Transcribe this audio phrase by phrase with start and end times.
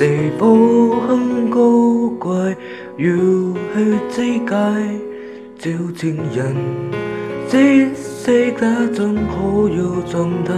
[0.00, 0.06] 是
[0.38, 0.46] 否
[1.06, 2.56] 很高贵？
[2.96, 3.14] 要
[3.76, 4.94] 去追解，
[5.58, 6.56] 找情人，
[7.50, 10.54] 珍惜家怎可有状态，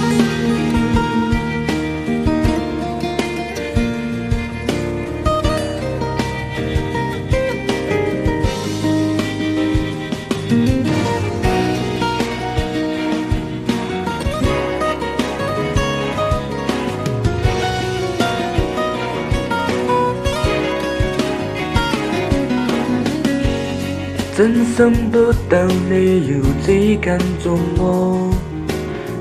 [24.37, 25.58] 真心不到
[25.89, 28.30] 你要只跟做我，